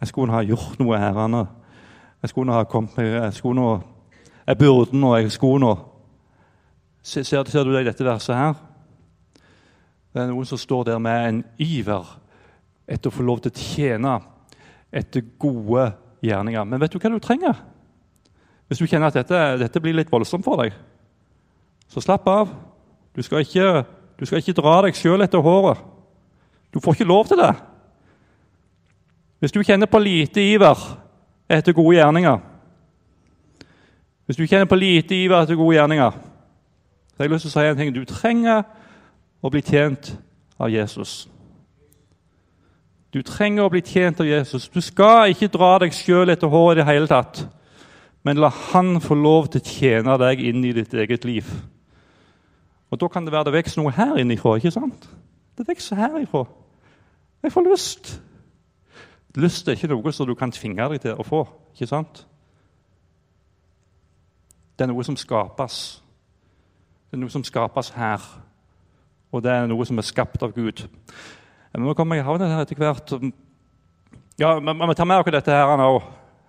[0.00, 1.46] jeg skulle ha gjort noe herrene.
[2.22, 3.80] Jeg skulle ha kommet med Jeg skulle nå
[4.46, 5.74] Jeg burde nå, jeg skulle nå
[7.04, 8.54] ser, ser, du det i dette verset her?
[10.12, 12.06] Det er noen som står der med en iver
[12.88, 14.14] etter å få lov til å tjene
[14.94, 15.90] etter gode
[16.24, 16.64] gjerninger.
[16.64, 17.58] Men vet du hva du trenger?
[18.68, 20.72] Hvis du kjenner at dette, dette blir litt voldsomt for deg,
[21.90, 22.52] så slapp av.
[23.14, 23.84] Du skal ikke,
[24.18, 25.82] du skal ikke dra deg sjøl etter håret.
[26.74, 27.52] Du får ikke lov til det.
[29.38, 30.80] Hvis du kjenner på lite iver
[31.52, 32.38] etter gode gjerninger
[34.24, 37.52] Hvis du kjenner på lite iver etter gode gjerninger, så har jeg lyst til å
[37.52, 37.90] si en ting.
[37.92, 38.62] Du trenger
[39.44, 40.14] å bli tjent
[40.56, 41.26] av Jesus.
[43.14, 44.66] Du trenger å bli tjent av Jesus.
[44.74, 47.44] Du skal ikke dra deg sjøl etter håret i det hele tatt,
[48.26, 51.46] men la Han få lov til å tjene deg inn i ditt eget liv.
[52.90, 54.56] Og Da kan det være det vokser noe her innifra.
[54.56, 55.08] ikke sant?
[55.58, 56.44] Det vokser herifra.
[57.42, 58.20] Jeg får lyst.
[59.36, 61.46] Lyst er ikke noe som du kan tvinge deg til å få.
[61.74, 62.26] ikke sant?
[64.78, 66.02] Det er noe som skapes.
[67.10, 68.20] Det er noe som skapes her.
[69.32, 70.86] Og det er noe som er skapt av Gud.
[71.74, 73.12] Men nå kommer jeg havne her etter hvert.
[74.38, 76.02] Ja, Vi må ta med oss dette her nå.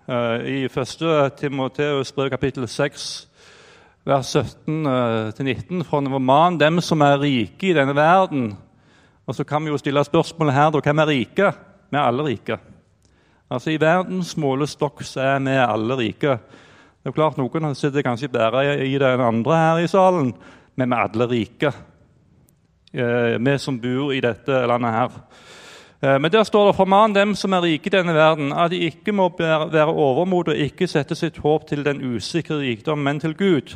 [0.05, 0.99] Eh, I 1.
[1.39, 3.05] Timoteus brev kapittel 6,
[4.05, 5.81] vers 17-19.
[5.83, 8.51] fra det man dem som er rike i denne verden.
[9.25, 11.51] Og så kan vi jo stille spørsmålet her da, hvem er rike?
[11.89, 12.59] Vi er alle rike.
[13.49, 16.37] Altså I verdens målestokk er vi alle rike.
[17.01, 20.35] Det er klart Noen sitter kanskje bedre i det enn andre her i salen,
[20.75, 21.73] men vi er alle rike.
[22.95, 25.15] Eh, vi som bor i dette landet her.
[26.01, 28.85] Eh, men der står det forman dem som er rike i denne verden, at de
[28.87, 33.35] ikke må være overmodige og ikke sette sitt håp til den usikre rikdom, men til
[33.35, 33.75] Gud.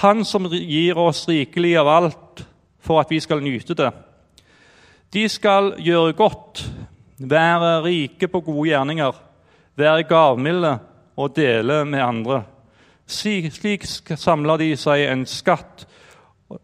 [0.00, 2.46] Han som gir oss rikelig av alt
[2.80, 3.90] for at vi skal nyte det.
[5.12, 6.64] De skal gjøre godt,
[7.18, 9.12] være rike på gode gjerninger,
[9.76, 10.78] være gavmilde
[11.16, 12.42] og dele med andre.
[13.06, 13.84] Slik
[14.16, 15.84] samler de seg en skatt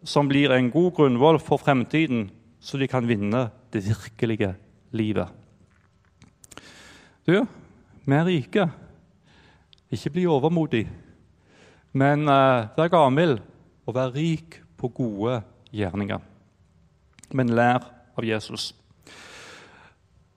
[0.03, 4.55] som blir en god grunnvoll for fremtiden, så de kan vinne det virkelige
[4.95, 5.29] livet.
[7.25, 7.45] Du,
[8.05, 8.67] vi er rike.
[9.93, 10.87] Ikke bli overmodig,
[11.93, 13.37] men uh, vær gavmild
[13.85, 15.39] og vær rik på gode
[15.73, 16.19] gjerninger.
[17.37, 17.85] Men lær
[18.17, 18.71] av Jesus.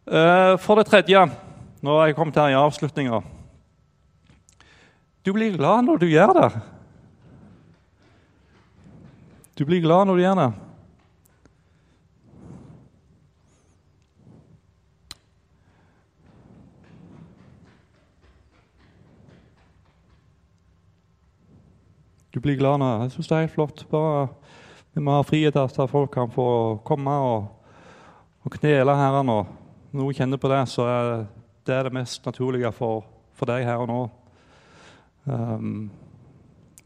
[0.09, 1.25] Uh, for det tredje,
[1.85, 3.21] nå har jeg kommet her i avslutninga
[5.25, 6.49] Du blir glad når du gjør det.
[9.59, 10.53] Du blir glad når du gjør det.
[22.35, 22.90] Du blir glad nå.
[23.03, 23.83] Jeg syns det er helt flott.
[23.90, 24.29] Bare,
[24.94, 27.51] vi må ha frihet til at folk kan få komme og,
[28.47, 29.40] og knele her nå.
[29.90, 31.11] Når noen kjenner på det, så er
[31.66, 33.03] det det mest naturlige for,
[33.35, 34.01] for deg her og nå.
[35.27, 35.90] Um,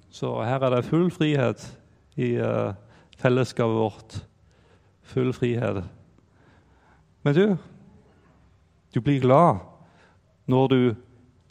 [0.09, 1.69] så her er det full frihet
[2.15, 2.75] i uh,
[3.19, 4.17] fellesskapet vårt.
[5.13, 5.85] Full frihet.
[7.23, 7.45] Men du,
[8.95, 9.63] du blir glad
[10.51, 10.81] når du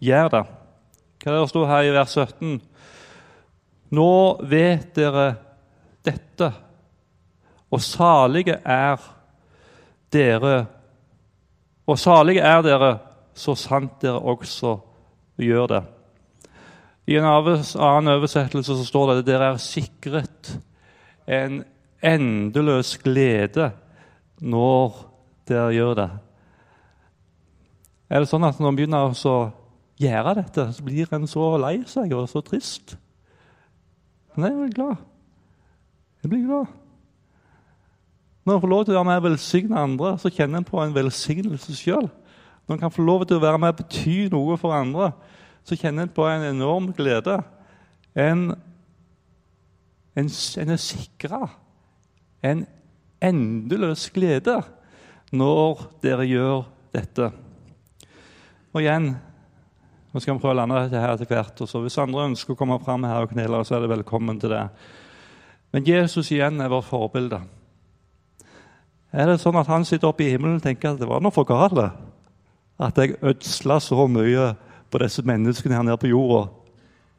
[0.02, 0.44] gjør det.
[1.22, 2.60] Hva er det står her i vers 17?
[3.92, 4.12] Nå
[4.50, 5.26] vet dere
[6.06, 6.48] dette,
[7.72, 9.02] og salige er
[10.12, 10.66] dere
[11.90, 12.92] Og salige er dere
[13.36, 14.76] så sant dere også
[15.42, 15.80] gjør det.
[17.10, 20.52] I en annen oversettelse så står det at dere er sikret
[21.32, 21.62] en
[22.02, 23.72] endeløs glede
[24.42, 25.00] når
[25.50, 26.10] dere gjør det.
[28.12, 29.38] Er det sånn at når en begynner å
[30.02, 32.98] gjøre dette, så blir en så lei seg og så trist?
[34.36, 35.04] Nei, jeg blir glad.
[36.22, 36.78] Jeg blir glad.
[38.46, 40.80] Når en får lov til å være med og velsigne andre, så kjenner en på
[40.82, 42.10] en velsignelse sjøl.
[42.66, 45.12] Når en kan få lov til å være med og bety noe for andre,
[45.68, 47.38] så kjenner en på en enorm glede.
[48.18, 48.52] En,
[50.18, 50.30] en,
[50.62, 51.46] en er sikra
[52.42, 52.66] en
[53.22, 54.58] endeløs glede
[55.32, 57.30] når dere gjør dette.
[58.72, 59.14] Og igjen
[60.12, 61.62] nå skal vi prøve å lande dette her etter hvert.
[61.64, 64.52] så Hvis andre ønsker å komme fram her og knele, så er det velkommen til
[64.52, 64.66] det.
[65.72, 67.40] Men Jesus igjen er vårt forbilde.
[69.16, 71.32] Er det sånn at han sitter oppe i himmelen og tenker at det var noe
[71.32, 71.80] for galt?
[72.82, 74.50] At jeg ødsla så mye
[74.92, 76.50] på disse menneskene her nede på jorda.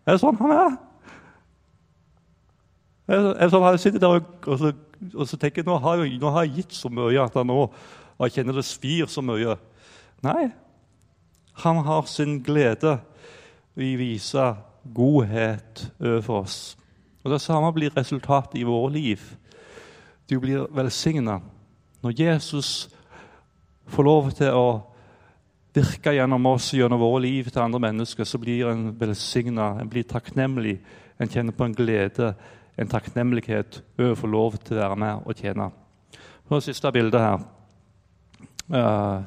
[0.06, 0.78] Er det sånn han er?
[3.12, 4.68] Er det sånn Han sitter der og, og,
[5.12, 7.64] og så tenker nå har, jeg, nå har jeg gitt så mye at han nå
[8.22, 9.56] og jeg kjenner det svir så mye.
[10.22, 10.52] Nei,
[11.64, 13.00] han har sin glede
[13.74, 14.44] i å vise
[14.94, 16.58] godhet overfor oss.
[17.22, 19.20] Og Det samme blir resultatet i våre liv.
[20.30, 21.40] Du blir velsigna
[22.02, 22.88] når Jesus
[23.90, 24.66] får lov til å
[25.74, 30.06] virke gjennom oss gjennom våre liv til andre mennesker, så blir en velsigna, en blir
[30.08, 30.78] takknemlig.
[31.20, 32.32] En kjenner på en glede,
[32.76, 35.68] en takknemlighet over å få lov til å være med og tjene.
[36.48, 37.44] Så det siste bildet her.
[38.72, 39.22] Uh,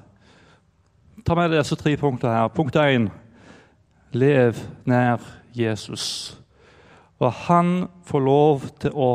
[1.25, 2.49] ta med disse tre punktene her.
[2.53, 3.09] Punkt én
[4.13, 5.23] lev nær
[5.55, 6.35] Jesus.
[7.19, 9.11] Og han får lov til å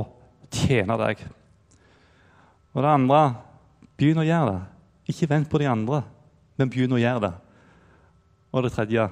[0.51, 1.21] tjene deg.
[2.75, 3.21] Og det andre
[3.99, 4.63] begynn å gjøre det.
[5.13, 6.03] Ikke vent på de andre,
[6.59, 7.33] men begynn å gjøre det.
[8.51, 9.09] Og det tredje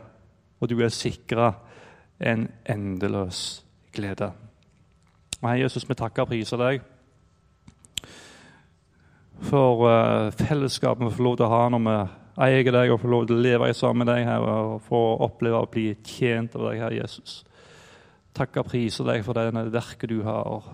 [0.58, 1.52] og du er sikra
[2.18, 3.62] en endeløs
[3.94, 4.32] glede.
[5.38, 6.86] Herre Jesus, vi takker og priser deg
[9.46, 11.98] for uh, fellesskapet vi får lov til å ha når vi
[12.48, 15.62] eier deg og får lov til å leve sammen med deg her, og få oppleve
[15.62, 17.40] å bli tjent av deg, Herre Jesus.
[18.34, 20.68] Takker og priser deg for det verket du har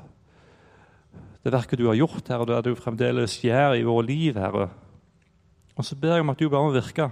[1.45, 4.71] det verket du har gjort, her, og det du fremdeles gjør i våre liv, Herre.
[5.77, 7.09] Og så ber jeg om at du bare må virke.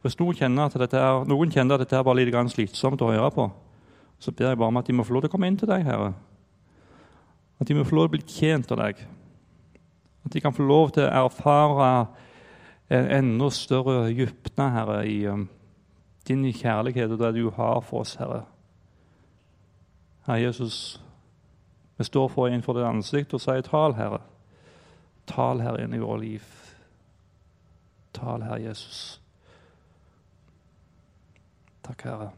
[0.00, 3.10] Hvis noen kjenner at dette er, noen kjenner at dette er bare litt slitsomt å
[3.12, 3.50] høre på,
[4.20, 5.68] så ber jeg bare om at de må få lov til å komme inn til
[5.68, 6.12] deg, Herre.
[7.60, 9.02] At de må få lov til å bli tjent av deg.
[10.24, 11.90] At de kan få lov til å erfare
[12.90, 15.46] en enda større dybde, Herre, i um,
[16.28, 18.42] din kjærlighet og det du har for oss, Herre.
[20.26, 21.00] Herre Jesus,
[22.00, 24.24] vi står for innenfor ditt ansikt og sier 'tal, Herre'.
[25.26, 26.59] Tal, Herre, inn i vårt liv.
[28.12, 29.20] Tal, Herre Jesus.
[31.82, 32.32] Takk, Herre.